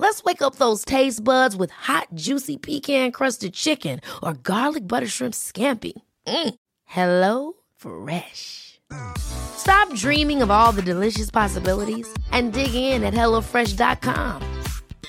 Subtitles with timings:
[0.00, 5.34] Let's wake up those taste buds with hot, juicy pecan-crusted chicken or garlic butter shrimp
[5.34, 5.92] scampi.
[6.26, 6.54] Mm.
[6.86, 8.80] Hello Fresh.
[9.18, 14.40] Stop dreaming of all the delicious possibilities and dig in at HelloFresh.com.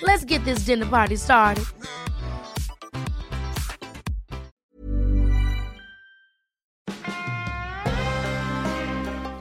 [0.01, 1.63] Let's get this dinner party started.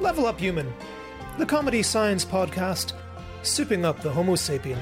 [0.00, 0.72] Level Up Human,
[1.38, 2.92] the comedy science podcast,
[3.42, 4.78] souping up the Homo sapien.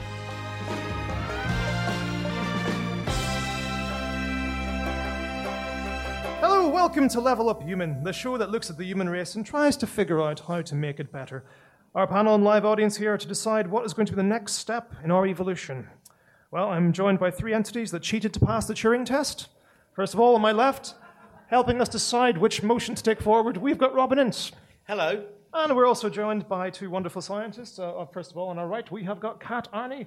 [6.79, 9.77] Welcome to Level Up Human, the show that looks at the human race and tries
[9.79, 11.45] to figure out how to make it better.
[11.93, 14.23] Our panel and live audience here are to decide what is going to be the
[14.23, 15.89] next step in our evolution.
[16.53, 19.49] Well, I'm joined by three entities that cheated to pass the Turing test.
[19.93, 20.95] First of all, on my left,
[21.49, 24.53] helping us decide which motion to take forward, we've got Robin Ince.
[24.87, 25.25] Hello.
[25.53, 27.81] And we're also joined by two wonderful scientists.
[27.81, 30.07] Uh, uh, first of all, on our right, we have got Kat Arney.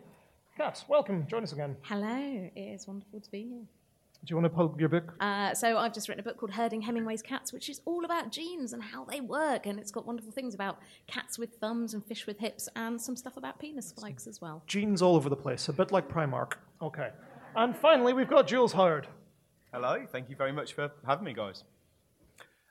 [0.55, 1.27] Kat, welcome.
[1.27, 1.75] Join us again.
[1.81, 3.80] Hello, it is wonderful to be here.
[4.23, 5.15] Do you want to plug your book?
[5.19, 8.31] Uh, so I've just written a book called Herding Hemingway's Cats, which is all about
[8.31, 10.77] genes and how they work, and it's got wonderful things about
[11.07, 14.61] cats with thumbs and fish with hips, and some stuff about penis spikes as well.
[14.67, 16.53] Genes all over the place, a bit like Primark.
[16.83, 17.09] Okay.
[17.55, 19.07] And finally, we've got Jules Howard.
[19.73, 20.05] Hello.
[20.11, 21.63] Thank you very much for having me, guys.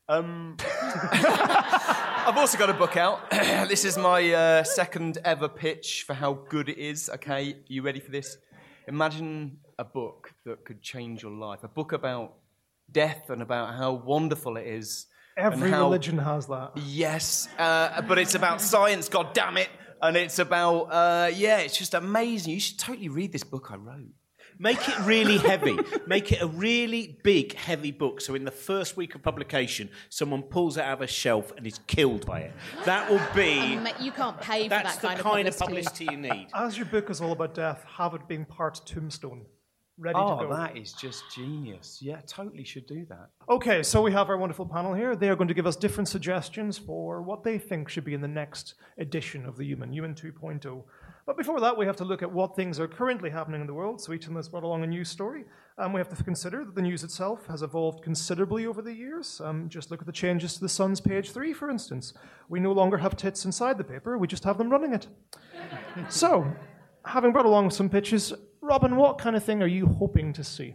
[0.08, 3.28] Um, I've also got a book out.
[3.30, 7.10] this is my uh, second ever pitch for how good it is.
[7.14, 8.38] Okay, you ready for this?
[8.86, 11.60] Imagine a book that could change your life.
[11.64, 12.34] A book about
[12.92, 15.06] death and about how wonderful it is.
[15.36, 16.72] Every how- religion has that.
[16.76, 19.08] Yes, uh, but it's about science.
[19.08, 19.70] God damn it!
[20.02, 22.52] And it's about uh, yeah, it's just amazing.
[22.54, 24.12] You should totally read this book I wrote.
[24.58, 25.78] Make it really heavy.
[26.06, 28.20] Make it a really big, heavy book.
[28.20, 31.66] So in the first week of publication, someone pulls it out of a shelf and
[31.66, 32.52] is killed by it.
[32.84, 33.76] That will be.
[33.76, 36.04] Ma- You can't pay for That's that the kind, kind of of publicity.
[36.04, 36.48] publicity you need.
[36.52, 39.46] As your book is all about death, have it being part tombstone.
[40.00, 40.56] Ready Oh, to go.
[40.56, 41.98] that is just genius.
[42.00, 43.28] Yeah, totally should do that.
[43.50, 45.14] Okay, so we have our wonderful panel here.
[45.14, 48.22] They are going to give us different suggestions for what they think should be in
[48.22, 50.82] the next edition of the Human, Human 2.0.
[51.26, 53.74] But before that, we have to look at what things are currently happening in the
[53.74, 54.00] world.
[54.00, 55.44] So each of them has brought along a news story.
[55.76, 59.40] And we have to consider that the news itself has evolved considerably over the years.
[59.44, 62.14] Um, just look at the changes to the Sun's page three, for instance.
[62.48, 65.06] We no longer have tits inside the paper, we just have them running it.
[66.08, 66.50] so,
[67.04, 70.74] having brought along some pictures, Robin, what kind of thing are you hoping to see?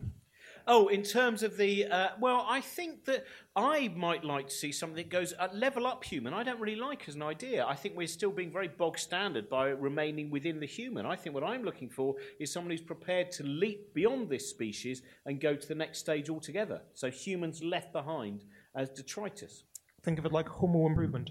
[0.67, 1.85] Oh, in terms of the.
[1.85, 3.25] Uh, well, I think that
[3.55, 6.33] I might like to see something that goes uh, level up human.
[6.33, 7.63] I don't really like as an idea.
[7.65, 11.05] I think we're still being very bog standard by remaining within the human.
[11.05, 15.03] I think what I'm looking for is someone who's prepared to leap beyond this species
[15.27, 16.81] and go to the next stage altogether.
[16.95, 18.43] So humans left behind
[18.73, 19.65] as detritus.
[20.01, 21.29] Think of it like homo improvement.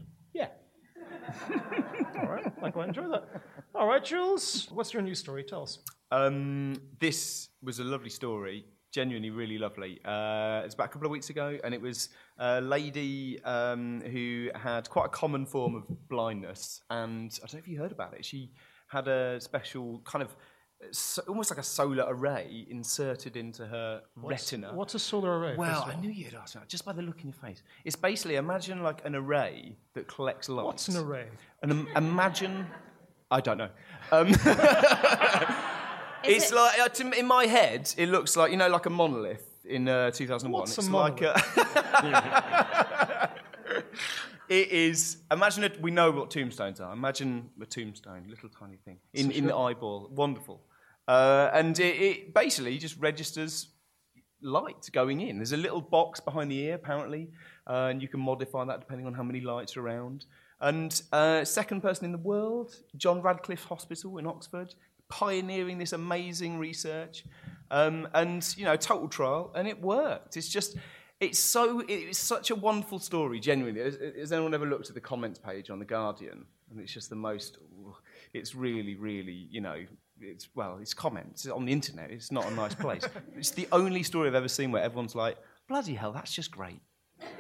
[2.21, 3.25] All right, I quite enjoy that.
[3.75, 5.45] All right, Jules, what's your new story?
[5.45, 5.79] Tell us.
[6.11, 10.01] Um, this was a lovely story, genuinely really lovely.
[10.05, 14.51] Uh, it's about a couple of weeks ago, and it was a lady um, who
[14.55, 18.15] had quite a common form of blindness, and I don't know if you heard about
[18.15, 18.25] it.
[18.25, 18.53] She
[18.89, 20.37] had a special kind of
[20.91, 24.73] so, almost like a solar array inserted into her retina.
[24.75, 25.57] What's a solar array?
[25.57, 27.63] Well, I knew you'd ask that just by the look in your face.
[27.85, 30.67] It's basically imagine like an array that collects light.
[30.67, 31.27] What's an array?
[31.63, 32.67] And im- imagine,
[33.31, 33.71] I don't know.
[34.13, 34.29] Um,
[36.25, 38.91] it's it- like uh, to, in my head, it looks like you know, like a
[38.91, 40.61] monolith in uh, 2001.
[40.61, 41.35] What's it's a like a.
[44.49, 45.19] it is.
[45.31, 45.81] Imagine it.
[45.81, 46.93] We know what tombstones are.
[46.93, 50.11] Imagine a tombstone, little tiny thing in, in the eyeball.
[50.13, 50.61] Wonderful.
[51.07, 53.69] Uh, and it, it basically just registers
[54.41, 55.39] light going in.
[55.39, 57.31] There's a little box behind the ear, apparently,
[57.67, 60.27] uh, and you can modify that depending on how many lights are around.
[60.61, 64.75] And uh, second person in the world, John Radcliffe Hospital in Oxford,
[65.09, 67.25] pioneering this amazing research.
[67.71, 70.37] Um, and you know, total trial, and it worked.
[70.37, 70.77] It's just,
[71.21, 73.41] it's so, it's such a wonderful story.
[73.41, 76.45] Genuinely, has, has anyone ever looked at the comments page on the Guardian?
[76.71, 77.59] And it's just the most.
[78.33, 79.85] It's really, really, you know,
[80.21, 82.11] it's well, it's comments on the internet.
[82.11, 83.07] It's not a nice place.
[83.37, 85.37] it's the only story I've ever seen where everyone's like,
[85.69, 86.81] "Bloody hell, that's just great."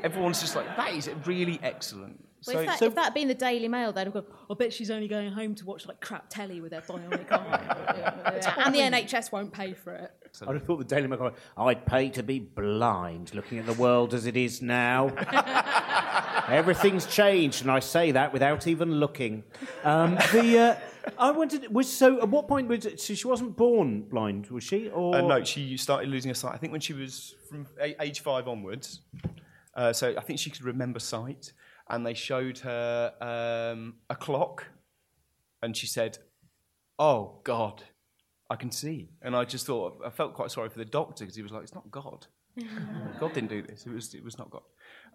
[0.02, 3.34] Everyone's just like, "That is really excellent." Well, if, that, if that had been the
[3.34, 6.28] Daily Mail, they'd have gone, I bet she's only going home to watch like crap
[6.28, 8.52] telly with her bionic eye.
[8.64, 10.10] and the NHS won't pay for it.
[10.46, 14.12] I'd have thought the Daily Mail, I'd pay to be blind looking at the world
[14.12, 15.08] as it is now.
[16.48, 19.44] Everything's changed, and I say that without even looking.
[19.82, 20.76] Um, the, uh,
[21.18, 24.64] I wanted, was so, at what point was it, so she wasn't born blind, was
[24.64, 24.88] she?
[24.88, 25.16] Or?
[25.16, 26.54] Uh, no, she started losing her sight.
[26.54, 29.00] I think when she was from a- age five onwards.
[29.76, 31.52] Uh, so I think she could remember sight,
[31.88, 34.66] and they showed her um, a clock,
[35.62, 36.18] and she said,
[36.98, 37.82] "Oh God,
[38.48, 41.36] I can see." And I just thought I felt quite sorry for the doctor because
[41.36, 42.26] he was like, "It's not God.
[43.20, 43.84] God didn't do this.
[43.84, 44.62] It was it was not God."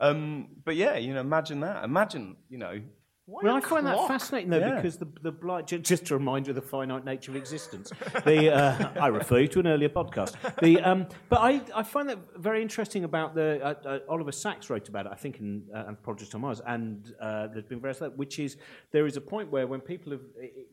[0.02, 1.84] Um, but yeah, you know, imagine that.
[1.84, 2.82] Imagine, you know.
[3.30, 4.76] Why Well, a I find that fascinating, though, Yeah.
[4.76, 7.92] because the, the blind, ju- just to remind you of the finite nature of existence.
[8.26, 10.36] The, uh, I refer you to an earlier podcast.
[10.62, 14.70] The, um, but I, I find that very interesting about the, uh, uh, Oliver Sacks
[14.70, 18.02] wrote about it, I think, in uh, Anthropologist on Mars, and uh, there's been various,
[18.02, 18.58] others, which is
[18.92, 20.22] there is a point where when people have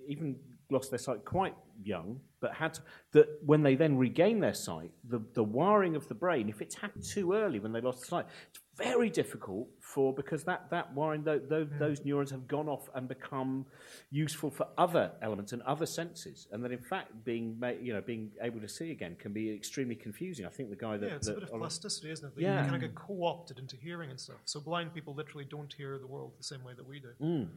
[0.09, 0.37] even
[0.71, 1.55] lost their sight quite
[1.85, 2.81] young, but had to,
[3.13, 6.75] that when they then regain their sight, the, the wiring of the brain, if it's
[6.75, 10.93] happened too early when they lost the sight, it's very difficult for because that that
[10.95, 13.65] wiring tho- tho- those neurons have gone off and become
[14.11, 18.01] useful for other elements and other senses, and that in fact being ma- you know
[18.01, 20.45] being able to see again can be extremely confusing.
[20.45, 22.35] I think the guy that Yeah, it's a bit of plasticity, isn't it?
[22.35, 22.57] That Yeah.
[22.65, 24.37] You kind of get co-opted into hearing and stuff.
[24.45, 27.11] So blind people literally don't hear the world the same way that we do.
[27.21, 27.49] Mm.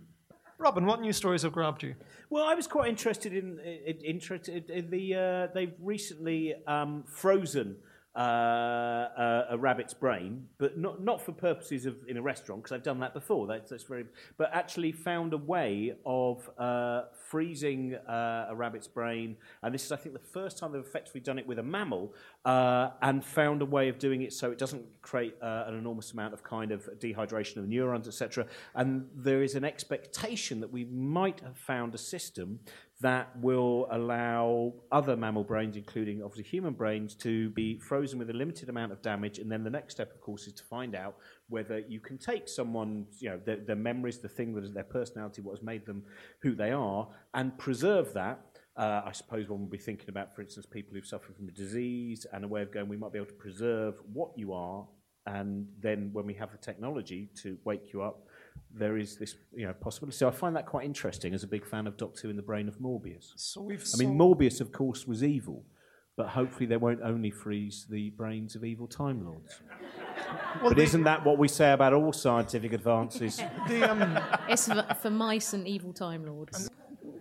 [0.58, 1.96] Robin, what news stories have grabbed you?
[2.30, 5.16] Well, I was quite interested in, in, interested in the.
[5.16, 7.78] Uh, they've recently um, frozen
[8.16, 12.76] uh, a, a rabbit's brain, but not not for purposes of in a restaurant because
[12.76, 13.46] I've done that before.
[13.46, 14.06] That's, that's very.
[14.38, 19.92] But actually found a way of uh, freezing uh, a rabbit's brain, and this is
[19.92, 22.16] I think the first time they've effectively done it with a mammal,
[22.46, 26.12] uh, and found a way of doing it so it doesn't create uh, an enormous
[26.12, 28.48] amount of kind of dehydration of the neurons, etc.
[28.74, 32.60] And there is an expectation that we might have found a system
[33.02, 38.34] that will allow other mammal brains, including obviously human brains, to be frozen with a
[38.34, 39.40] limited amount of damage.
[39.40, 41.16] And then the next step, of course, is to find out
[41.48, 44.84] whether you can take someone's, you know, their, their memories, the thing that is their
[44.84, 46.04] personality, what has made them
[46.42, 48.42] who they are, and preserve that.
[48.76, 51.52] Uh, I suppose one would be thinking about, for instance, people who've suffered from a
[51.52, 54.86] disease and a way of going, we might be able to preserve what you are,
[55.26, 58.26] and then when we have the technology to wake you up,
[58.74, 60.18] there is this you know possibility.
[60.18, 62.42] So I find that quite interesting as a big fan of Doctor Who in the
[62.44, 63.32] brain of Morbius.
[63.36, 63.86] So we've.
[63.94, 65.66] I mean, Morbius, of course, was evil,
[66.16, 69.62] but hopefully they won't only freeze the brains of evil Time Lords.
[70.62, 73.38] but isn't that what we say about all scientific advances?
[73.68, 76.70] the, um, It's for, for mice and evil Time Lords.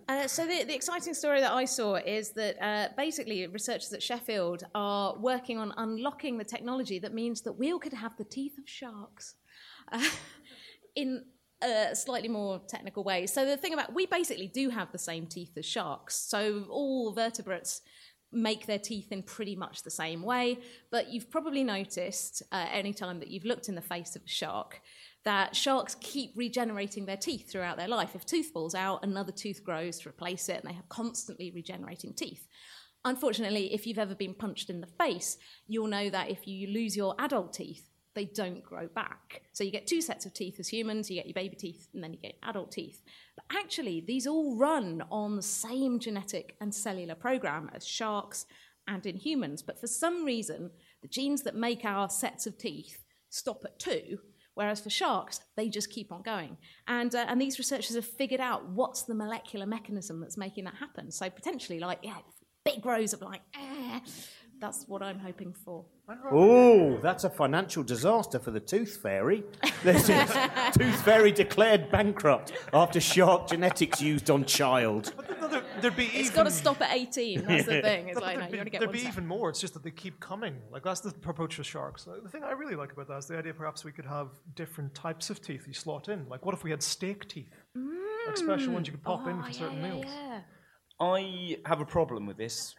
[0.09, 4.03] Uh, so the, the exciting story that I saw is that uh, basically researchers at
[4.03, 8.25] Sheffield are working on unlocking the technology that means that we all could have the
[8.25, 9.35] teeth of sharks
[9.93, 10.03] uh,
[10.95, 11.25] in
[11.63, 13.27] a slightly more technical way.
[13.27, 16.15] So the thing about we basically do have the same teeth as sharks.
[16.15, 17.83] So all vertebrates
[18.31, 20.59] make their teeth in pretty much the same way.
[20.91, 24.29] But you've probably noticed uh, any time that you've looked in the face of a
[24.29, 24.81] shark
[25.25, 28.15] that sharks keep regenerating their teeth throughout their life.
[28.15, 32.15] If tooth falls out, another tooth grows to replace it, and they have constantly regenerating
[32.15, 32.47] teeth.
[33.05, 36.97] Unfortunately, if you've ever been punched in the face, you'll know that if you lose
[36.97, 39.43] your adult teeth, they don't grow back.
[39.53, 42.03] So you get two sets of teeth as humans, you get your baby teeth, and
[42.03, 43.03] then you get adult teeth.
[43.37, 48.47] But actually, these all run on the same genetic and cellular program as sharks
[48.87, 49.63] and in humans.
[49.63, 50.71] But for some reason,
[51.03, 54.19] the genes that make our sets of teeth stop at two,
[54.55, 56.57] whereas for sharks, they just keep on going.
[56.89, 60.75] And, uh, and these researchers have figured out what's the molecular mechanism that's making that
[60.75, 61.13] happen.
[61.13, 62.17] So potentially, like, yeah,
[62.65, 64.01] big rows of like, eh,
[64.61, 65.85] that's what I'm hoping for.
[66.33, 69.45] Oh, that's a financial disaster for the Tooth Fairy.
[69.85, 70.29] This is
[70.77, 75.15] Tooth Fairy declared bankrupt after shark genetics used on child.
[75.41, 77.45] no, there, there'd be It's even, got to stop at 18.
[77.45, 78.09] That's the thing.
[78.09, 79.13] It's but like, no, there'd you be, only get there'd one be set.
[79.13, 79.51] even more.
[79.51, 80.57] It's just that they keep coming.
[80.73, 82.05] Like that's the approach with sharks.
[82.05, 84.95] The thing I really like about that is the idea perhaps we could have different
[84.97, 86.29] types of teeth you slot in.
[86.29, 87.55] Like what if we had steak teeth?
[88.27, 89.41] Like special ones you could pop in mm.
[89.41, 90.05] Oh, for yeah, certain yeah, meals.
[90.09, 90.41] yeah.
[91.01, 92.75] I have a problem with this,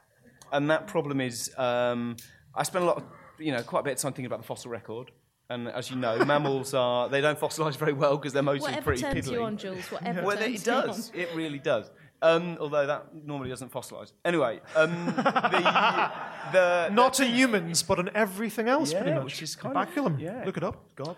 [0.51, 2.15] and that problem is um,
[2.55, 3.03] I spend a lot, of,
[3.39, 5.11] you know, quite a bit of time thinking about the fossil record.
[5.51, 8.83] And as you know, mammals are they don't fossilise very well because they're mostly Whatever
[8.83, 9.31] pretty turns piddly.
[9.31, 9.91] you on, Jules.
[9.91, 11.09] Whatever Well, turns it you does.
[11.09, 11.19] on.
[11.19, 11.89] It really does.
[12.21, 14.11] Um, although that normally doesn't fossilise.
[14.25, 16.11] Anyway, um, the,
[16.51, 19.23] the Not in humans, but in everything else, Yeah, pretty much.
[19.25, 20.19] which is kind of- Baculum.
[20.19, 20.43] yeah.
[20.45, 20.83] Look it up.
[20.95, 21.15] God.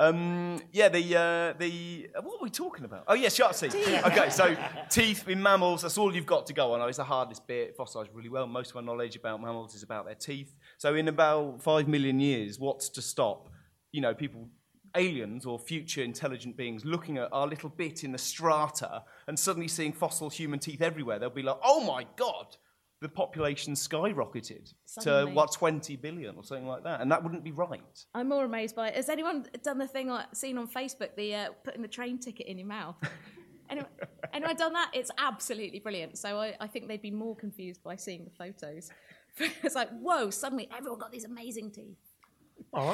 [0.00, 3.04] Um, yeah, the uh, the uh, what are we talking about?
[3.06, 3.76] Oh, yes, shark teeth.
[3.76, 4.56] Okay, so
[4.90, 5.82] teeth in mammals.
[5.82, 6.80] That's all you've got to go on.
[6.80, 7.76] Oh, It's the hardest bit.
[7.76, 8.46] Fossilise really well.
[8.48, 10.52] Most of our knowledge about mammals is about their teeth.
[10.78, 13.48] So in about five million years, what's to stop?
[13.92, 14.48] You know, people,
[14.96, 19.68] aliens or future intelligent beings looking at our little bit in the strata and suddenly
[19.68, 21.20] seeing fossil human teeth everywhere.
[21.20, 22.56] They'll be like, "Oh my god!"
[23.04, 25.32] The population skyrocketed to Suddenly.
[25.34, 28.06] what 20 billion or something like that, and that wouldn't be right.
[28.14, 28.94] I'm more amazed by it.
[28.96, 32.46] Has anyone done the thing I seen on Facebook, the uh, putting the train ticket
[32.46, 32.96] in your mouth?
[33.68, 33.90] anyone,
[34.32, 34.90] anyone done that?
[34.94, 36.16] It's absolutely brilliant.
[36.16, 38.90] So I, I think they'd be more confused by seeing the photos.
[39.62, 41.98] it's like, whoa, suddenly everyone got these amazing teeth.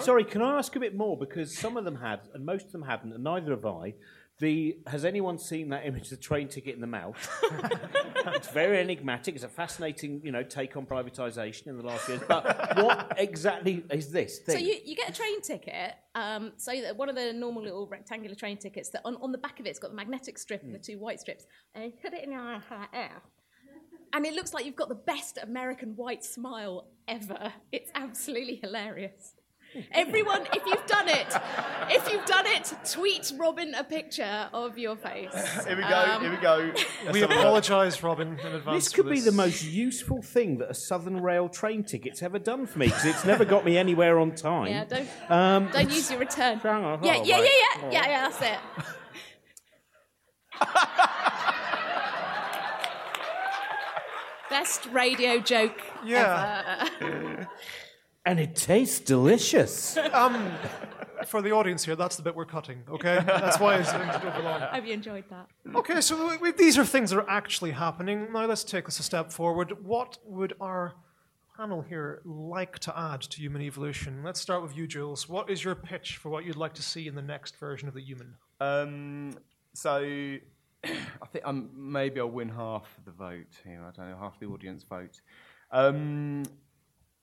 [0.02, 1.16] Sorry, can I ask a bit more?
[1.16, 3.94] Because some of them had, and most of them hadn't, and neither have I.
[4.40, 7.28] The has anyone seen that image of the train ticket in the mouth?
[8.26, 9.34] it's very enigmatic.
[9.34, 12.22] It's a fascinating, you know, take on privatisation in the last years.
[12.26, 14.56] But what exactly is this thing?
[14.56, 15.92] So you, you get a train ticket.
[16.14, 19.38] Um, so that one of the normal little rectangular train tickets that on, on the
[19.38, 21.44] back of it, it's got the magnetic strip and the two white strips.
[21.74, 22.62] And you put it in your
[22.94, 23.22] air.
[24.14, 27.52] And it looks like you've got the best American white smile ever.
[27.72, 29.34] It's absolutely hilarious.
[29.92, 31.26] Everyone, if you've done it,
[31.90, 35.32] if you've done it, tweet Robin a picture of your face.
[35.66, 36.18] Here we go.
[36.20, 36.72] here we go.
[37.12, 38.84] We apologise, Robin, in advance.
[38.86, 42.38] this for could be the most useful thing that a Southern Rail train ticket's ever
[42.38, 44.68] done for me because it's never got me anywhere on time.
[44.68, 46.58] Yeah, don't Um, don't use your return.
[46.62, 48.28] Hang on, Yeah, oh, yeah, yeah, yeah, yeah, yeah.
[48.28, 48.86] That's it.
[54.48, 56.88] Best radio joke Yeah.
[57.00, 57.29] ever.
[58.24, 59.98] And it tastes delicious.
[60.12, 60.52] Um,
[61.26, 63.22] for the audience here, that's the bit we're cutting, okay?
[63.24, 64.60] That's why it's going to go long.
[64.60, 65.46] Hope you enjoyed that.
[65.74, 68.32] Okay, so we, we, these are things that are actually happening.
[68.32, 69.84] Now let's take this a step forward.
[69.84, 70.94] What would our
[71.56, 74.22] panel here like to add to human evolution?
[74.24, 75.28] Let's start with you, Jules.
[75.28, 77.94] What is your pitch for what you'd like to see in the next version of
[77.94, 78.34] the human?
[78.60, 79.34] Um,
[79.74, 79.98] so
[80.84, 83.82] I think um, maybe I'll win half the vote here.
[83.86, 85.20] I don't know, half the audience vote.
[85.70, 86.44] Um,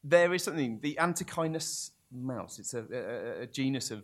[0.04, 2.60] there is something, the Antechinus mouse.
[2.60, 4.04] It's a, a, a genus of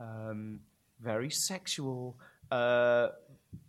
[0.00, 0.60] um,
[1.00, 2.16] very sexual,
[2.50, 3.08] uh,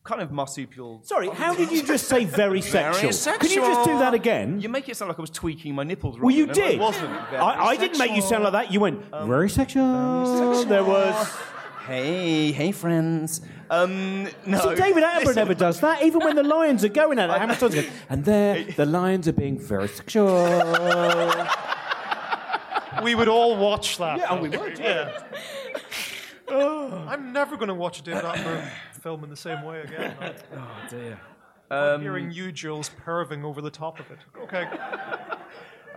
[0.04, 1.02] kind of marsupial.
[1.04, 3.12] Sorry, how did you just say very sexual?
[3.12, 4.60] Very Can you just do that again?
[4.62, 6.20] You make it sound like I was tweaking my nipples.
[6.20, 6.80] well, you did.
[6.80, 7.12] I wasn't.
[7.12, 8.72] I, I didn't make you sound like that.
[8.72, 10.66] You went very sexual.
[10.66, 11.34] There was.
[11.88, 13.42] Hey, hey, friends.
[13.70, 14.60] Um, no.
[14.60, 16.02] See, David Attenborough never does that.
[16.04, 18.64] Even when the lions are going at it, how many times he goes, and there,
[18.64, 20.46] the lions are being very sexual.
[23.04, 24.18] We would all watch that.
[24.18, 25.22] Yeah, oh, we would, Yeah.
[26.48, 28.70] Oh, I'm never going to watch a David Attenborough
[29.02, 30.16] film in the same way again.
[30.56, 31.20] Oh dear.
[31.70, 34.20] I'm hearing you, Jules, perving over the top of it.
[34.44, 34.68] Okay.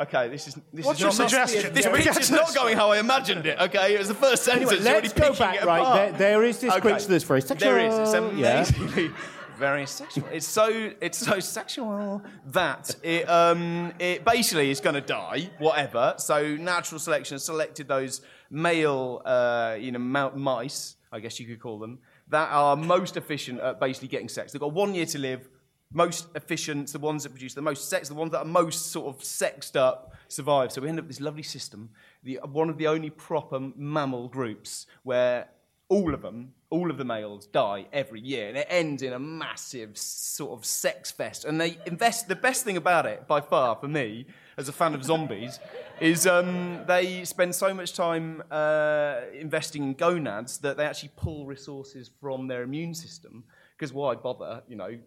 [0.01, 1.75] Okay, this is this What's is your not, suggestion?
[1.75, 3.59] This Can we pitch get is not going how I imagined it.
[3.59, 4.71] Okay, it was the first sentence.
[4.71, 5.57] Anyway, let's go back.
[5.57, 6.81] it Right, there, there is this Okay.
[6.81, 7.69] creature that's very sexual.
[7.71, 7.95] There is.
[7.99, 8.53] It's Yeah.
[8.59, 9.11] amazingly
[9.59, 10.25] very sexual.
[10.33, 15.51] It's so it's so sexual that it um it basically is going to die.
[15.59, 16.15] Whatever.
[16.19, 21.47] So natural selection has selected those male uh, you know mou- mice, I guess you
[21.47, 24.53] could call them, that are most efficient at basically getting sex.
[24.53, 25.49] They've got one year to live.
[25.93, 29.15] Most efficient, the ones that produce the most sex, the ones that are most sort
[29.15, 30.71] of sexed up survive.
[30.71, 31.91] So we end up with this lovely system,
[32.23, 35.49] the, one of the only proper mammal groups where
[35.89, 39.19] all of them, all of the males die every year, and it ends in a
[39.19, 41.47] massive sort of sex fest.
[41.47, 42.29] And they invest.
[42.29, 44.27] The best thing about it, by far, for me,
[44.59, 45.59] as a fan of zombies,
[46.01, 51.47] is um, they spend so much time uh, investing in gonads that they actually pull
[51.47, 53.45] resources from their immune system.
[53.79, 54.99] Because why bother, you know?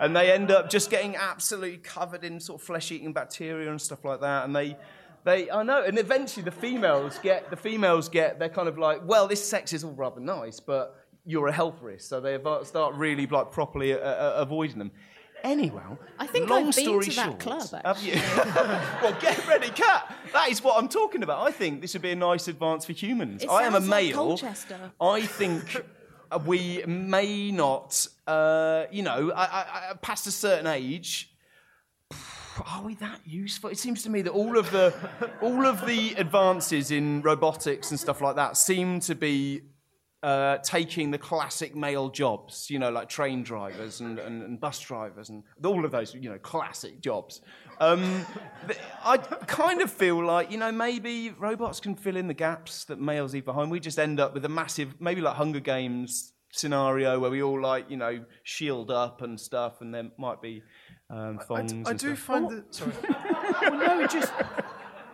[0.00, 4.04] and they end up just getting absolutely covered in sort of flesh-eating bacteria and stuff
[4.04, 4.44] like that.
[4.44, 4.76] And they,
[5.24, 5.82] they, I know.
[5.82, 9.72] And eventually, the females get, the females get, they're kind of like, well, this sex
[9.72, 13.92] is all rather nice, but you're a health risk, so they start really like properly
[13.92, 14.92] uh, uh, avoiding them.
[15.42, 15.82] Anyway,
[16.18, 18.14] I think long I've been story to that short, club, have you?
[19.02, 20.12] well, get ready, Kat.
[20.32, 21.46] That is what I'm talking about.
[21.46, 23.42] I think this would be a nice advance for humans.
[23.42, 24.14] It I am a sounds like male.
[24.14, 24.92] Colchester.
[25.00, 25.80] I think uh,
[26.46, 31.32] we may not, uh, you know, I, I, I, past a certain age.
[32.66, 33.70] Are we that useful?
[33.70, 34.94] It seems to me that all of the
[35.42, 39.62] all of the advances in robotics and stuff like that seem to be
[40.26, 44.80] uh, taking the classic male jobs, you know, like train drivers and, and, and bus
[44.80, 47.42] drivers and all of those, you know, classic jobs.
[47.78, 48.26] Um,
[49.04, 53.00] I kind of feel like, you know, maybe robots can fill in the gaps that
[53.00, 53.70] males leave behind.
[53.70, 57.60] We just end up with a massive, maybe like Hunger Games scenario where we all
[57.60, 60.62] like you know shield up and stuff, and there might be
[61.08, 61.88] um, I, thongs.
[61.88, 62.18] I do stuff.
[62.18, 62.74] find that.
[62.74, 62.92] Sorry.
[63.62, 64.32] well, no, just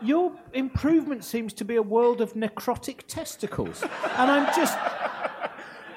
[0.04, 4.78] your improvement seems to be a world of necrotic testicles, and I'm just,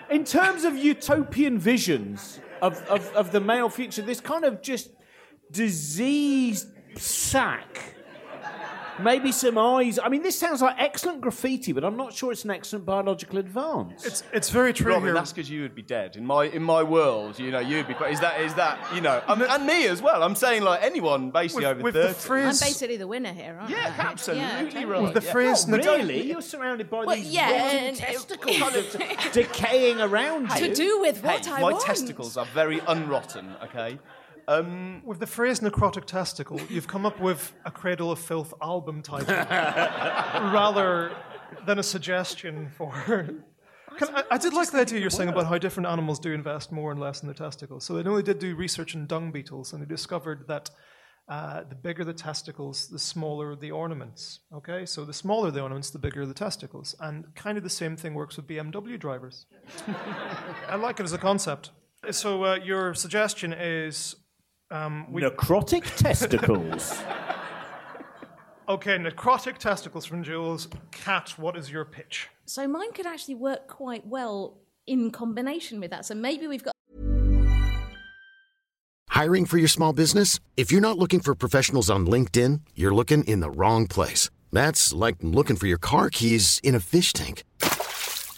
[0.10, 4.90] in terms of utopian visions of, of, of the male future, this kind of just
[5.52, 7.96] diseased sack.
[9.00, 10.00] Maybe some eyes.
[10.02, 13.40] I mean, this sounds like excellent graffiti, but I'm not sure it's an excellent biological
[13.40, 14.06] advance.
[14.06, 15.14] It's it's very true Robin, here.
[15.14, 16.16] that's because you would be dead.
[16.16, 17.94] In my in my world, you know, you'd be.
[18.10, 19.22] Is that is that you know?
[19.28, 20.24] I mean, and me as well.
[20.24, 22.20] I'm saying like anyone basically With- over with the thirty.
[22.28, 24.02] phrase- I'm basically the winner here, aren't Yeah, I?
[24.02, 24.86] absolutely Yeah, totally.
[24.86, 25.14] right.
[25.14, 25.32] the yeah.
[25.32, 26.22] phrase oh, Not really.
[26.30, 30.68] You're surrounded by Well, these yeah, rotten and- testicles kind of decaying around you.
[30.68, 31.84] To do with what Hey, I my want.
[31.84, 33.56] testicles are very unrotten.
[33.66, 34.00] Okay.
[34.48, 39.02] Um, With the phrase necrotic testicle, you've come up with a Cradle of Filth album
[39.02, 39.36] title
[40.54, 41.16] rather
[41.66, 42.92] than a suggestion for.
[43.98, 46.72] Can, I, I did like the idea you're saying about how different animals do invest
[46.72, 47.86] more and less in their testicles.
[47.86, 50.70] So know they did do research in dung beetles, and they discovered that
[51.28, 54.42] uh, the bigger the testicles, the smaller the ornaments.
[54.54, 57.96] Okay, so the smaller the ornaments, the bigger the testicles, and kind of the same
[57.98, 59.48] thing works with BMW drivers.
[60.68, 61.72] I like it as a concept.
[62.12, 64.16] So uh, your suggestion is
[64.72, 66.94] um, we Necrotic testicles.
[68.68, 70.68] Okay, necrotic testicles from Jules.
[70.92, 72.30] Kat, what is your pitch?
[72.46, 74.58] So mine could actually work quite well
[74.88, 76.06] in combination with that.
[76.06, 76.74] So maybe we've got
[79.16, 80.42] Hiring for your small business?
[80.58, 84.30] If you're not looking for professionals on LinkedIn, you're looking in the wrong place.
[84.52, 87.46] That's like looking for your car keys in a fish tank.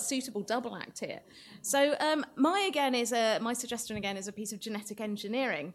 [0.00, 1.20] Suitable double act here.
[1.62, 5.74] So um, my again is a my suggestion again is a piece of genetic engineering.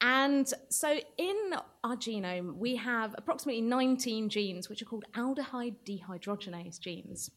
[0.00, 1.36] And so in
[1.82, 7.30] our genome, we have approximately 19 genes, which are called aldehyde dehydrogenase genes.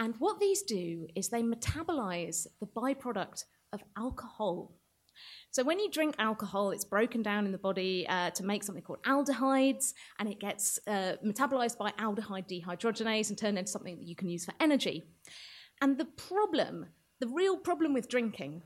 [0.00, 4.72] And what these do is they metabolize the byproduct of alcohol.
[5.50, 8.82] So when you drink alcohol, it's broken down in the body uh, to make something
[8.82, 14.06] called aldehydes, and it gets uh, metabolized by aldehyde dehydrogenase and turned into something that
[14.06, 15.04] you can use for energy.
[15.80, 16.86] And the problem,
[17.20, 18.62] the real problem with drinking,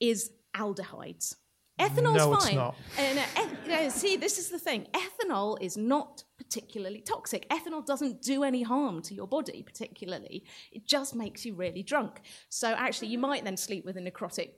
[0.00, 1.34] is aldehydes.
[1.78, 2.54] Ethanol's No, it's fine.
[2.54, 2.74] not.
[2.98, 4.86] Uh, no, eth- no, see, this is the thing.
[4.94, 7.46] Ethanol is not particularly toxic.
[7.50, 10.44] Ethanol doesn't do any harm to your body, particularly.
[10.72, 12.20] It just makes you really drunk.
[12.48, 14.52] So actually, you might then sleep with a necrotic,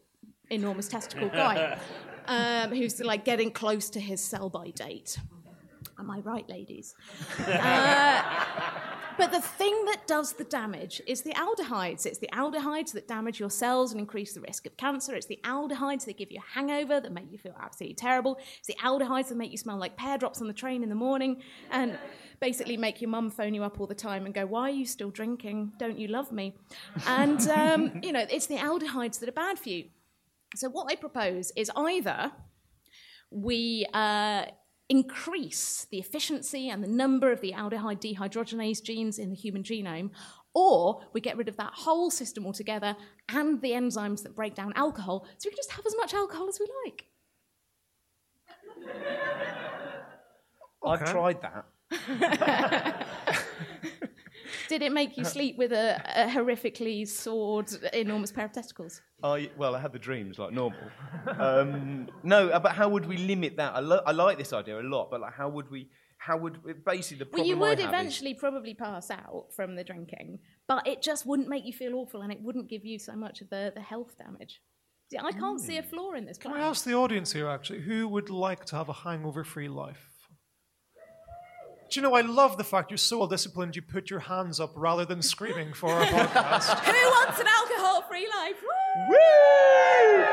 [0.50, 1.78] enormous testicle guy
[2.26, 5.18] um, who's like getting close to his sell-by date.
[5.98, 6.94] Am I right, ladies?
[7.48, 8.22] Uh,
[9.18, 12.06] but the thing that does the damage is the aldehydes.
[12.06, 15.12] It's the aldehydes that damage your cells and increase the risk of cancer.
[15.16, 18.38] It's the aldehydes that give you a hangover, that make you feel absolutely terrible.
[18.58, 20.94] It's the aldehydes that make you smell like pear drops on the train in the
[20.94, 21.98] morning and
[22.38, 24.86] basically make your mum phone you up all the time and go, Why are you
[24.86, 25.72] still drinking?
[25.78, 26.54] Don't you love me?
[27.08, 29.86] And, um, you know, it's the aldehydes that are bad for you.
[30.54, 32.32] So, what they propose is either
[33.30, 34.46] we uh,
[34.88, 40.10] increase the efficiency and the number of the aldehyde dehydrogenase genes in the human genome,
[40.54, 42.96] or we get rid of that whole system altogether
[43.28, 46.48] and the enzymes that break down alcohol, so we can just have as much alcohol
[46.48, 47.04] as we like.
[50.84, 51.66] I've tried that.
[54.68, 59.00] Did it make you sleep with a, a horrifically sawed, enormous pair of testicles?
[59.22, 60.78] I well, I had the dreams like normal.
[61.38, 63.74] Um, no, uh, but how would we limit that?
[63.74, 65.88] I, lo- I like this idea a lot, but like, how would we?
[66.20, 67.40] How would basically the problem?
[67.42, 71.00] Well, you would I have is- eventually probably pass out from the drinking, but it
[71.00, 73.72] just wouldn't make you feel awful, and it wouldn't give you so much of the,
[73.74, 74.60] the health damage.
[75.10, 76.36] See, I can't see a flaw in this.
[76.36, 79.68] Can I ask the audience here, actually, who would like to have a hangover free
[79.68, 80.10] life?
[81.98, 84.70] You know, I love the fact you're so well disciplined you put your hands up
[84.76, 86.78] rather than screaming for our podcast.
[86.84, 88.54] Who wants an alcohol-free life?
[89.08, 90.24] Woo!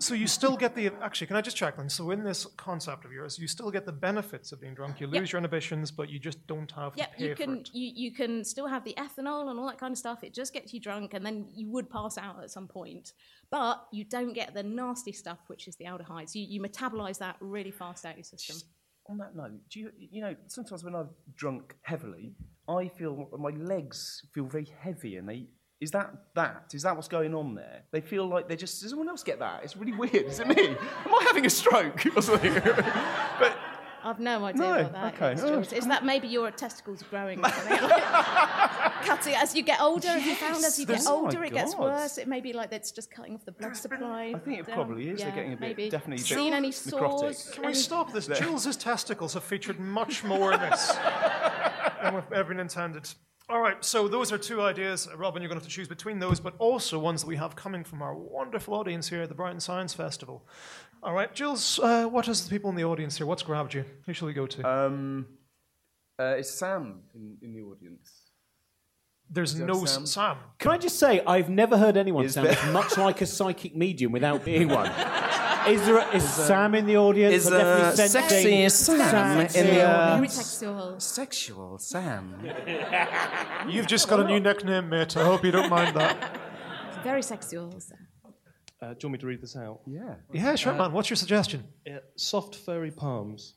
[0.00, 1.28] So you still get the actually.
[1.28, 1.88] Can I just check then?
[1.88, 5.00] So in this concept of yours, you still get the benefits of being drunk.
[5.00, 5.32] You lose Yep.
[5.32, 8.82] your inhibitions, but you just don't have Yep, you can you, you can still have
[8.82, 10.24] the ethanol and all that kind of stuff.
[10.24, 13.12] It just gets you drunk, and then you would pass out at some point.
[13.48, 16.34] But you don't get the nasty stuff, which is the aldehydes.
[16.34, 18.56] You, you metabolize that really fast out of your system.
[19.08, 22.34] On that note, do you you know sometimes when I've drunk heavily,
[22.68, 25.46] I feel my legs feel very heavy, and they
[25.80, 27.82] is that that is that what's going on there?
[27.92, 29.62] They feel like they're just does anyone else get that?
[29.62, 30.14] It's really weird.
[30.26, 30.68] Is it me?
[30.68, 32.54] Am I having a stroke or something?
[32.54, 33.56] but
[34.02, 35.32] I've no idea No, what that okay.
[35.32, 37.40] is, Oh, Is that maybe your testicles growing?
[39.04, 40.08] cutting as you get older.
[40.08, 41.82] Have you found as you Yes, get oh older it gets God.
[41.82, 42.18] worse?
[42.18, 44.32] It may be like it's just cutting off the blood supply.
[44.34, 44.74] I think it down.
[44.74, 45.20] probably is.
[45.20, 45.90] They're getting a bit- maybe.
[45.90, 46.74] definitely a bit Seen any necrotic.
[46.90, 47.50] sores?
[47.54, 48.26] Can we stop this?
[48.26, 50.88] Jules' testicles have featured much more in this
[52.02, 53.08] than we've ever intended.
[53.46, 55.06] All right, so those are two ideas.
[55.06, 57.36] Uh, Robin, you're going to have to choose between those, but also ones that we
[57.36, 60.46] have coming from our wonderful audience here at the Brighton Science Festival.
[61.02, 63.26] All right, Jules, uh, what is the people in the audience here?
[63.26, 63.84] What's grabbed you?
[64.06, 64.66] Who shall we go to?
[64.66, 65.26] um,
[66.18, 68.23] uh, is Sam in, in the audience?
[69.30, 69.86] There's no Sam?
[69.86, 70.06] Sam.
[70.06, 70.36] Sam.
[70.58, 73.26] Can I just say, I've never heard anyone Is sound there- as much like a
[73.26, 74.90] psychic medium without being one.
[75.66, 77.34] Is there a, is Sam in the audience?
[77.34, 81.00] is, I'm definitely uh, sensing sexy Sam in the, uh, Very sexual.
[81.00, 82.36] Sexual Sam.
[83.70, 85.16] You've just got a new nickname, mate.
[85.16, 86.38] I hope you don't mind that.
[87.02, 87.80] Very sexual.
[87.80, 87.94] so.
[88.82, 89.80] Uh, do you want me to read this out?
[89.86, 90.16] Yeah.
[90.34, 90.92] Yeah, sure, man.
[90.92, 91.64] What's your suggestion?
[91.86, 93.54] Yeah, soft furry palms.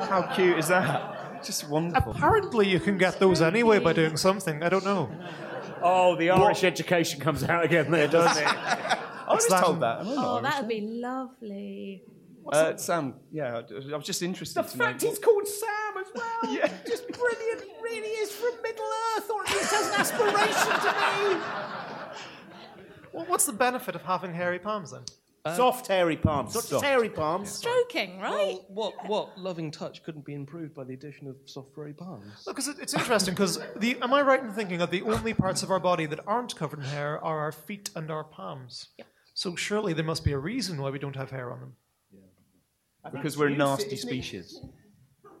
[0.00, 1.21] How cute is that?
[1.44, 2.12] Just wonderful.
[2.12, 4.62] Apparently, you can get those anyway by doing something.
[4.62, 5.10] I don't know.
[5.82, 8.48] Oh, the Irish education comes out again there, doesn't it?
[8.48, 9.64] I was that?
[9.64, 10.00] told that.
[10.00, 10.42] Am not Oh, Irish?
[10.50, 12.02] that would be lovely.
[12.52, 14.84] Uh, Sam, yeah, I I was just interested The to know.
[14.86, 16.54] fact he's called Sam as well.
[16.56, 16.68] Yeah.
[16.86, 17.62] Just brilliant.
[17.62, 21.40] He really is from Middle Earth, or at least has an aspiration to be.
[23.12, 25.02] Well, what's the benefit of having hairy palms then?
[25.44, 26.54] Um, soft, hairy palms.
[26.54, 26.84] Not just Soft.
[26.84, 27.50] hairy palms.
[27.50, 28.58] Stroking, right?
[28.68, 32.44] Well, what, what loving touch couldn't be improved by the addition of soft hairy palms?
[32.46, 33.34] Because it, it's interesting.
[33.34, 36.20] Because the am I right in thinking that the only parts of our body that
[36.28, 38.90] aren't covered in hair are our feet and our palms?
[39.34, 41.72] So surely there must be a reason why we don't have hair on them.
[42.12, 43.10] Yeah.
[43.10, 44.60] because we're a Use- nasty isn't it- species.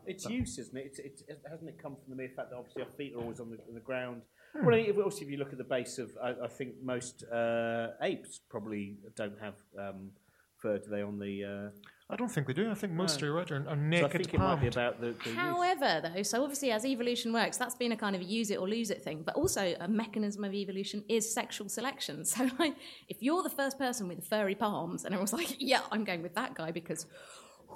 [0.04, 0.84] It's use, isn't it?
[0.86, 3.20] It's, it's, it hasn't it come from the mere fact that obviously our feet are
[3.20, 4.22] always on the, on the ground.
[4.54, 7.88] Well, if, also if you look at the base of, I, I think most uh,
[8.02, 10.10] apes probably don't have um,
[10.58, 11.02] fur, do they?
[11.02, 12.70] On the, uh, I don't think they do.
[12.70, 13.28] I think most No.
[13.28, 13.50] are right.
[13.50, 15.38] Are, are so I naked think it might be about the, the use.
[15.38, 18.68] However, though, so obviously as evolution works, that's been a kind of use it or
[18.68, 19.22] lose it thing.
[19.24, 22.24] But also a mechanism of evolution is sexual selection.
[22.32, 22.74] So like,
[23.08, 26.34] if you're the first person with furry palms, and everyone's like, yeah, I'm going with
[26.34, 27.06] that guy because.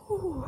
[0.07, 0.45] whew,"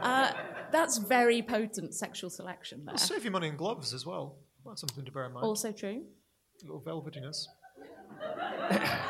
[0.00, 0.32] Uh,
[0.70, 2.94] that's very potent sexual selection there.
[2.94, 4.36] It'll save you money in gloves as well.
[4.66, 5.44] That's something to bear in mind.
[5.44, 6.02] Also true.
[6.62, 7.46] a little velvetiness.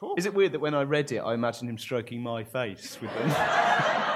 [0.00, 0.14] Cool.
[0.16, 3.12] Is it weird that when I read it, I imagined him stroking my face with
[3.12, 3.30] them?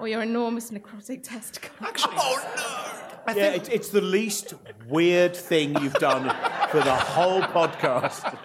[0.00, 1.70] Or your enormous necrotic testicle.
[1.80, 3.32] Actually, oh no!
[3.32, 4.54] yeah, it, it's the least
[4.88, 6.24] weird thing you've done
[6.68, 8.36] for the whole podcast.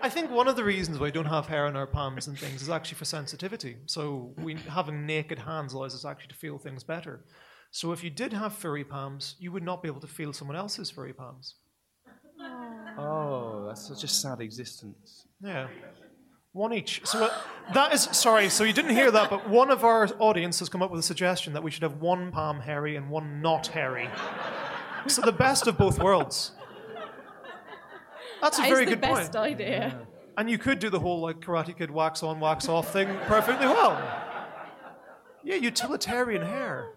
[0.00, 2.38] I think one of the reasons why we don't have hair on our palms and
[2.38, 3.76] things is actually for sensitivity.
[3.86, 7.24] So we having naked hands allows us actually to feel things better.
[7.74, 10.56] So if you did have furry palms, you would not be able to feel someone
[10.56, 11.56] else's furry palms.
[12.98, 15.26] Oh, that's such a sad existence.
[15.42, 15.68] Yeah.
[16.52, 17.00] One each.
[17.06, 17.30] So uh,
[17.72, 18.50] that is sorry.
[18.50, 21.02] So you didn't hear that, but one of our audience has come up with a
[21.02, 24.10] suggestion that we should have one palm hairy and one not hairy.
[25.06, 26.52] So the best of both worlds.
[28.42, 29.14] That's a That is very good point.
[29.14, 29.60] That's the good best point.
[29.60, 30.06] idea.
[30.36, 33.66] And you could do the whole like Karate Kid wax on, wax off thing perfectly
[33.66, 33.96] well.
[35.42, 36.90] Yeah, utilitarian hair.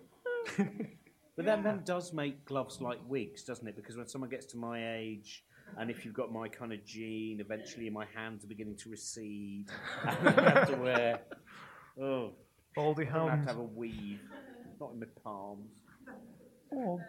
[1.37, 3.75] But that, that does make gloves like wigs, doesn't it?
[3.75, 5.43] Because when someone gets to my age,
[5.77, 9.69] and if you've got my kind of gene, eventually my hands are beginning to recede.
[10.07, 11.19] And you have to wear.
[12.01, 12.31] Oh.
[12.75, 14.19] Baldy I have to have a weave,
[14.81, 15.71] not in my palms.
[16.73, 16.99] Oh,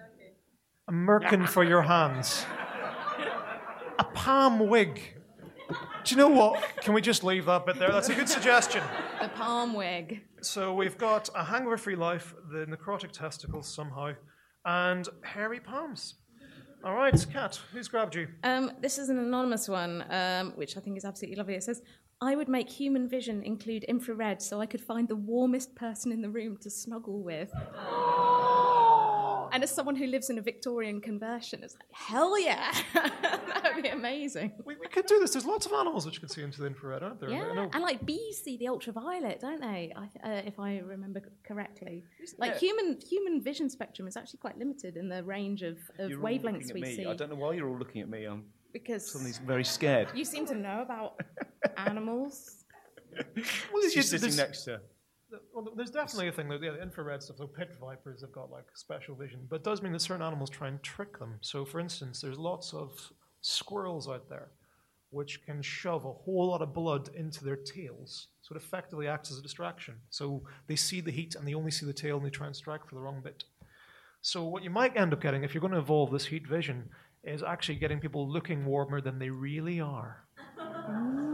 [0.87, 2.46] a merkin for your hands.
[3.99, 5.01] A palm wig.
[6.07, 6.62] Do you know what?
[6.83, 7.90] Can we just leave that bit there?
[7.90, 8.81] That's a good suggestion.
[9.21, 10.23] The palm wig.
[10.40, 14.12] So we've got a hangover free life, the necrotic testicles somehow,
[14.64, 16.14] and hairy palms.
[16.85, 18.29] All right, Kat, who's grabbed you?
[18.45, 21.57] Um, this is an anonymous one, um, which I think is absolutely lovely.
[21.57, 21.83] It says,
[22.21, 26.23] I would make human vision include infrared so I could find the warmest person in
[26.23, 27.51] the room to snuggle with.
[29.57, 32.73] And as someone who lives in a Victorian conversion, it's like, hell yeah!
[32.95, 34.53] that would be amazing.
[34.66, 35.31] We, we could do this.
[35.33, 37.31] There's lots of animals which can see into the infrared, aren't there?
[37.31, 37.71] Yeah, know.
[37.73, 39.95] and like bees see the ultraviolet, don't they?
[39.97, 42.05] I, uh, if I remember correctly,
[42.38, 42.59] like Yeah.
[42.59, 46.85] human human vision spectrum is actually quite limited in the range of, of wavelengths we
[46.85, 47.07] see.
[47.07, 48.25] I don't know why you're all looking at me.
[48.27, 50.09] I'm because suddenly very scared.
[50.14, 51.19] you seem to know about
[51.79, 52.64] animals.
[53.16, 53.25] Well,
[53.85, 54.81] She's it's- sitting this- next to.
[55.53, 57.39] Well, there's definitely a thing that yeah, the infrared stuff.
[57.39, 60.51] So pit vipers have got like special vision, but it does mean that certain animals
[60.51, 61.39] try and trick them.
[61.41, 64.51] So, for instance, there's lots of squirrels out there
[65.11, 69.31] which can shove a whole lot of blood into their tails, so it effectively acts
[69.31, 69.95] as a distraction.
[70.11, 72.57] So they see the heat and they only see the tail and they try and
[72.57, 73.45] strike for the wrong bit.
[74.21, 76.91] So what you might end up getting if you're going to evolve this heat vision
[77.23, 80.25] is actually getting people looking warmer than they really are.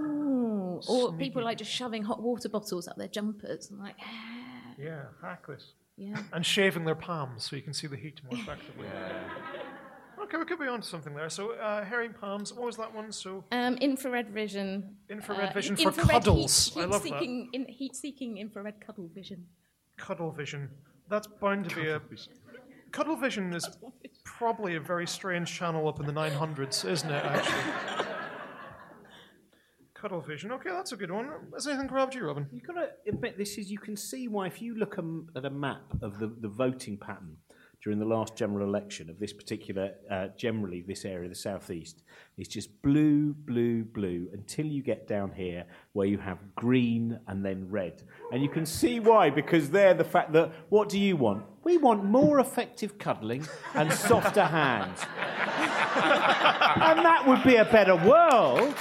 [0.90, 1.08] Ooh.
[1.08, 3.96] Or people like just shoving hot water bottles up their jumpers and like,
[4.78, 5.72] Yeah, hack this.
[5.96, 6.16] yeah.
[6.32, 8.86] and shaving their palms so you can see the heat more effectively.
[10.24, 11.28] Okay, we could be onto something there.
[11.28, 12.52] So, uh, hairy palms.
[12.52, 13.10] What was that one?
[13.10, 14.96] So, Um, infrared vision.
[15.10, 16.72] Infrared uh, vision for infrared cuddles.
[16.72, 17.22] Heat, I love that.
[17.22, 19.46] In, heat-seeking infrared cuddle vision.
[19.96, 20.70] cuddle vision.
[21.08, 22.00] That's bound to be a.
[22.92, 23.68] Cuddle vision is
[24.24, 28.01] probably a very strange channel up in the 900s, isn't it, actually?
[30.02, 30.50] Cuddle vision.
[30.50, 31.30] Okay, that's a good one.
[31.54, 32.48] Has anything grabbed you, Robin?
[32.52, 35.50] You've got to admit, this is, you can see why, if you look at a
[35.50, 37.36] map of the, the voting pattern
[37.84, 42.02] during the last general election of this particular, uh, generally this area, the southeast,
[42.36, 47.44] it's just blue, blue, blue until you get down here where you have green and
[47.44, 48.02] then red.
[48.32, 51.44] And you can see why, because there, the fact that, what do you want?
[51.62, 54.98] We want more effective cuddling and softer hands.
[55.94, 58.74] and that would be a better world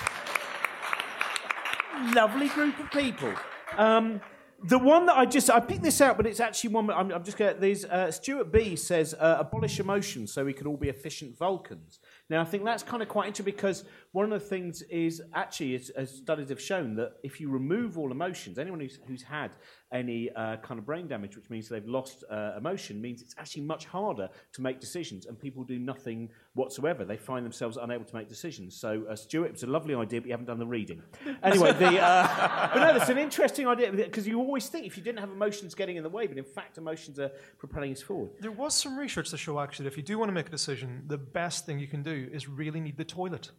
[2.01, 3.33] lovely group of people.
[3.77, 4.21] Um,
[4.63, 6.89] the one that I just I picked this out, but it's actually one.
[6.91, 7.59] I'm, I'm just going.
[7.59, 11.99] There's uh, Stuart B says uh, abolish emotion so we can all be efficient Vulcans.
[12.29, 15.75] Now I think that's kind of quite interesting because one of the things is actually,
[15.75, 19.51] as, as studies have shown, that if you remove all emotions, anyone who's, who's had
[19.93, 23.61] any uh, kind of brain damage, which means they've lost uh, emotion, means it's actually
[23.61, 27.05] much harder to make decisions, and people do nothing whatsoever.
[27.05, 28.75] They find themselves unable to make decisions.
[28.75, 31.01] So, uh, Stuart, it was a lovely idea, but you haven't done the reading.
[31.43, 35.01] Anyway, the, uh, but no, that's an interesting idea because you always think if you
[35.01, 38.29] didn't have emotions getting in the way, but in fact, emotions are propelling us forward.
[38.39, 40.51] There was some research to show actually that if you do want to make a
[40.51, 43.49] decision, the best thing you can do is really need the toilet.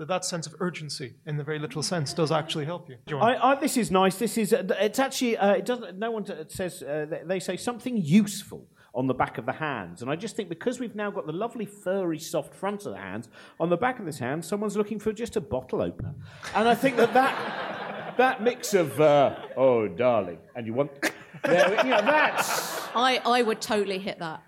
[0.00, 2.96] That that sense of urgency, in the very literal sense, does actually help you.
[3.06, 4.16] You I, I, this is nice.
[4.16, 4.54] This is.
[4.54, 5.36] Uh, it's actually.
[5.36, 5.98] Uh, it doesn't.
[5.98, 6.82] No one says.
[6.82, 10.36] Uh, they, they say something useful on the back of the hands, and I just
[10.36, 13.28] think because we've now got the lovely furry, soft front of the hands,
[13.60, 16.14] on the back of this hand, someone's looking for just a bottle opener,
[16.54, 20.90] and I think that that that mix of uh, oh darling, and you want.
[21.42, 22.78] There, you know, that's.
[22.94, 24.42] I, I would totally hit that.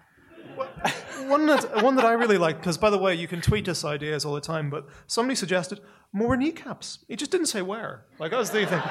[1.33, 3.85] one that one that I really like, because by the way, you can tweet us
[3.85, 5.81] ideas all the time, but somebody suggested
[6.13, 6.99] more kneecaps.
[7.09, 8.05] He just didn't say where.
[8.19, 8.83] Like that was the thing.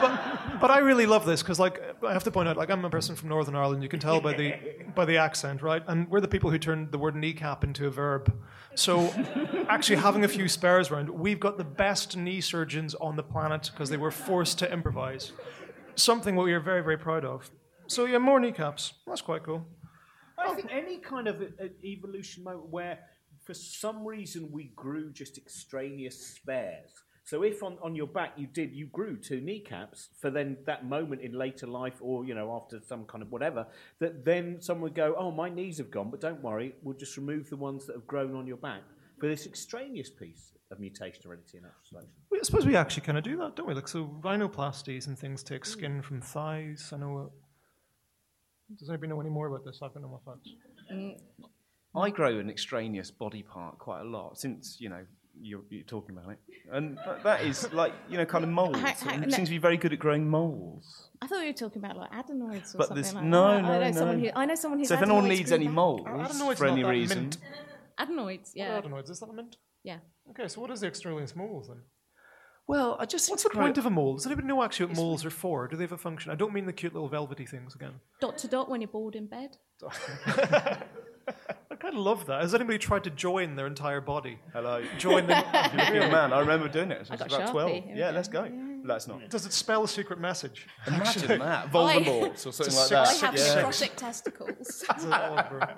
[0.00, 2.84] But but I really love this because like I have to point out, like I'm
[2.84, 3.82] a person from Northern Ireland.
[3.82, 4.54] You can tell by the
[4.94, 5.82] by the accent, right?
[5.86, 8.34] And we're the people who turned the word kneecap into a verb.
[8.74, 9.12] So
[9.68, 13.70] actually having a few spares around, we've got the best knee surgeons on the planet
[13.72, 15.32] because they were forced to improvise.
[15.96, 17.50] Something what we are very very proud of.
[17.86, 18.94] So yeah, more kneecaps.
[19.06, 19.66] That's quite cool.
[20.46, 22.98] I think any kind of uh, evolution moment where,
[23.44, 26.90] for some reason, we grew just extraneous spares.
[27.24, 30.84] So if on, on your back you did you grew two kneecaps for then that
[30.84, 33.68] moment in later life or you know after some kind of whatever
[34.00, 37.16] that then someone would go oh my knees have gone but don't worry we'll just
[37.16, 38.82] remove the ones that have grown on your back
[39.20, 42.12] for this extraneous piece of mutation or heredity and natural selection.
[42.32, 43.74] I suppose we actually kind of do that, don't we?
[43.74, 46.90] Like, so rhinoplasties and things take skin from thighs.
[46.92, 47.32] I know.
[48.78, 49.80] Does anybody know any more about this?
[49.82, 50.48] I've got no more facts.
[50.92, 51.16] Mm.
[51.96, 55.04] I grow an extraneous body part quite a lot since you know
[55.42, 56.38] you're, you're talking about it,
[56.72, 58.76] and that, that is like you know kind of moles.
[58.76, 59.36] Ha- ha- It no.
[59.36, 61.08] seems to be very good at growing moles.
[61.22, 63.62] I thought you were talking about like adenoids or But something like no, that.
[63.62, 63.92] no, I know no.
[63.92, 65.74] someone who I know someone who's so if anyone needs any back.
[65.74, 67.38] moles Adenoids for any reason, mint.
[67.98, 68.68] Adenoids, yeah.
[68.68, 69.10] What are adenoids?
[69.10, 69.56] Is that a mint?
[69.82, 69.98] Yeah.
[70.30, 71.78] Okay, so what is the extraneous moles then?
[72.70, 74.14] Well, I just think What's the point of a mole?
[74.14, 75.66] Does anybody know actually what moles are for?
[75.66, 76.30] Do they have a function?
[76.30, 77.94] I don't mean the cute little velvety things again.
[78.20, 79.56] Dot to dot when you're bored in bed.
[79.86, 82.42] I kind of love that.
[82.42, 84.38] Has anybody tried to join their entire body?
[84.52, 84.84] Hello.
[84.98, 85.44] Join them.
[85.74, 86.32] You're a good man.
[86.32, 87.08] I remember doing it.
[87.10, 87.50] I was got about Sharpie.
[87.50, 87.70] twelve.
[87.72, 88.16] Here we Yeah, go.
[88.16, 88.48] let's go.
[88.84, 89.28] That's not.
[89.30, 90.68] Does it spell a secret message?
[90.86, 91.72] Imagine that.
[91.72, 93.08] Voldemort or something like It's that.
[93.08, 93.62] I have yeah.
[93.62, 94.58] necrotic testicles.
[94.68, 95.74] Is it all over?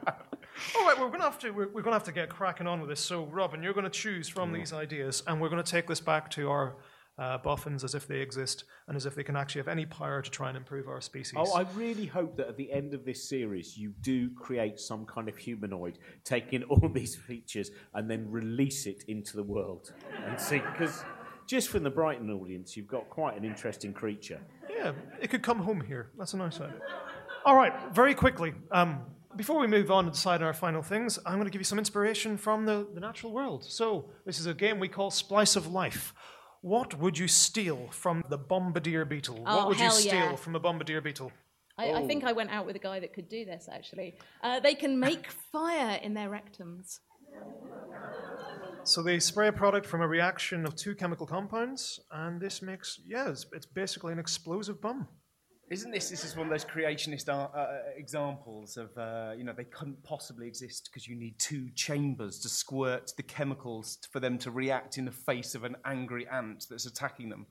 [0.77, 2.67] All right, we're going to have to we're, we're going to have to get cracking
[2.67, 3.01] on with this.
[3.01, 6.01] So, Robin, you're going to choose from these ideas, and we're going to take this
[6.01, 6.77] back to our
[7.19, 10.23] uh, boffins as if they exist and as if they can actually have any power
[10.23, 11.35] to try and improve our species.
[11.37, 15.05] Oh, I really hope that at the end of this series, you do create some
[15.05, 19.93] kind of humanoid, taking all these features and then release it into the world
[20.27, 20.59] and see.
[20.59, 21.05] Because
[21.47, 24.41] just from the Brighton audience, you've got quite an interesting creature.
[24.71, 26.11] Yeah, it could come home here.
[26.19, 26.81] That's a nice idea.
[27.45, 28.55] All right, very quickly.
[28.71, 29.01] Um,
[29.37, 31.65] before we move on to decide on our final things, I'm going to give you
[31.65, 33.65] some inspiration from the, the natural world.
[33.65, 36.15] So, this is a game we call Splice of Life.
[36.61, 39.43] What would you steal from the bombardier beetle?
[39.47, 40.37] Oh, what would you steal yeah.
[40.37, 41.33] from a bombardier beetle?
[41.79, 44.15] I, I think I went out with a guy that could do this, actually.
[44.43, 46.99] Uh, they can make fire in their rectums.
[48.85, 53.01] So they spray a product from a reaction of two chemical compounds, and this makes
[53.07, 55.07] yeah, it's, it's basically an explosive bomb.
[55.73, 59.55] Isn't this this is one of those creationist uh, uh, examples of uh, you know
[59.57, 64.37] they couldn't possibly exist because you need two chambers to squirt the chemicals for them
[64.39, 67.47] to react in the face of an angry ant that's attacking them.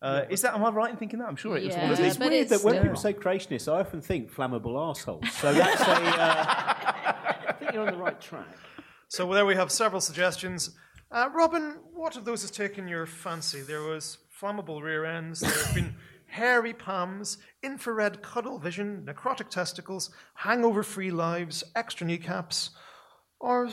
[0.00, 1.28] Uh, Is that am I right in thinking that?
[1.28, 2.16] I'm sure it was one of It's these.
[2.16, 5.30] but weird it's- that when people say creationists, I often think flammable assholes.
[5.32, 5.92] So that's a.
[5.92, 6.44] Uh,
[7.48, 8.46] I think you're on the right track.
[9.08, 10.70] So there we have several suggestions.
[11.10, 13.60] Uh, Robin, what of those has taken your fancy?
[13.60, 15.40] There was flammable rear ends.
[15.40, 15.94] There have been
[16.28, 22.70] hairy palms, infrared cuddle vision, necrotic testicles, hangover-free lives, extra kneecaps,
[23.40, 23.68] or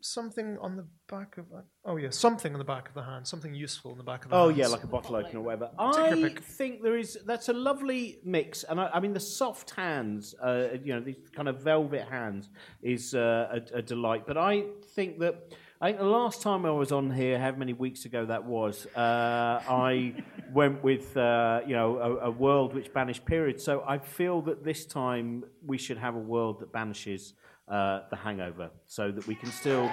[0.00, 1.46] something on the back of.
[1.84, 4.30] Oh yeah, something on the back of the hand, something useful in the back of
[4.30, 4.44] the hand.
[4.44, 4.58] Oh hands.
[4.58, 5.70] yeah, like a bottle opener or whatever.
[5.78, 7.18] I think there is.
[7.26, 11.16] That's a lovely mix, and I, I mean the soft hands, uh, you know, these
[11.34, 12.48] kind of velvet hands,
[12.82, 14.26] is uh, a, a delight.
[14.26, 15.52] But I think that.
[15.82, 18.86] I think the last time I was on here, how many weeks ago that was,
[18.94, 20.12] uh, I
[20.52, 23.64] went with uh, you know a, a world which banished periods.
[23.64, 27.32] So I feel that this time we should have a world that banishes
[27.66, 29.90] uh, the hangover, so that we can still.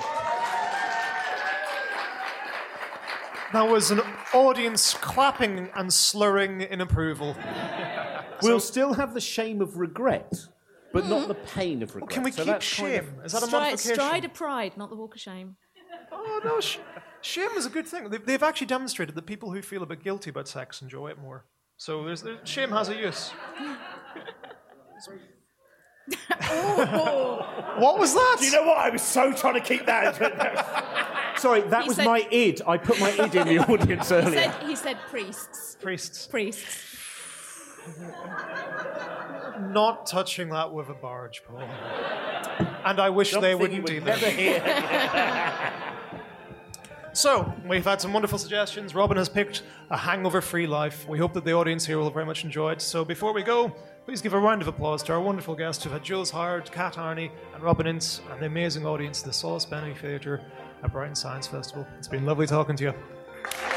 [3.53, 4.01] That was an
[4.33, 7.35] audience clapping and slurring in approval.
[8.43, 10.31] We'll still have the shame of regret,
[10.93, 12.11] but not the pain of regret.
[12.11, 13.21] Can we So keep that's kind of- shame?
[13.25, 13.93] Is that a Stri- modification?
[13.95, 15.55] stride of pride, not the walk of shame.
[16.29, 16.77] Oh no, sh-
[17.21, 18.09] shame is a good thing.
[18.09, 21.17] They've, they've actually demonstrated that people who feel a bit guilty about sex enjoy it
[21.19, 21.45] more.
[21.77, 23.31] So there's, there, shame has a use.
[26.49, 27.45] Oh.
[27.79, 28.37] what was that?
[28.39, 28.77] Do you know what?
[28.77, 30.15] I was so trying to keep that.
[31.37, 32.61] Sorry, that He was said- my id.
[32.65, 34.31] I put my id in the audience He earlier.
[34.51, 35.77] said, he said priests.
[35.81, 36.25] Priests.
[36.27, 36.83] Priests.
[39.69, 41.61] Not touching that with a barge, pole.
[42.85, 44.05] And I wish they wouldn't you would either.
[44.05, 45.73] never hear.
[47.17, 48.93] So, we've had some wonderful suggestions.
[48.93, 51.09] Robin has picked a hangover free life.
[51.09, 52.81] We hope that the audience here will very much enjoy it.
[52.83, 53.73] So, before we go,
[54.05, 56.93] please give a round of applause to our wonderful guests who've had Jules Howard, Kat
[56.93, 60.45] Arney, and Robin Ince, and the amazing audience of the Sallis Benney Theatre
[60.83, 61.87] at Brighton Science Festival.
[61.97, 63.76] It's been lovely talking to you.